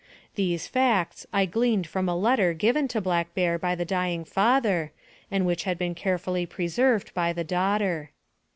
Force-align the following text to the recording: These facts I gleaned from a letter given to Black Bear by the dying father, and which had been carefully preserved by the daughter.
These 0.33 0.65
facts 0.65 1.27
I 1.31 1.45
gleaned 1.45 1.85
from 1.85 2.09
a 2.09 2.15
letter 2.15 2.53
given 2.55 2.87
to 2.87 2.99
Black 2.99 3.35
Bear 3.35 3.59
by 3.59 3.75
the 3.75 3.85
dying 3.85 4.25
father, 4.25 4.91
and 5.29 5.45
which 5.45 5.65
had 5.65 5.77
been 5.77 5.93
carefully 5.93 6.47
preserved 6.47 7.13
by 7.13 7.33
the 7.33 7.43
daughter. 7.43 8.09